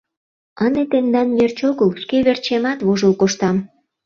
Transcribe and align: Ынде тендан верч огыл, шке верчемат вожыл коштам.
Ынде 0.65 0.83
тендан 0.91 1.29
верч 1.39 1.59
огыл, 1.69 1.89
шке 2.01 2.17
верчемат 2.25 2.79
вожыл 2.87 3.13
коштам. 3.21 3.57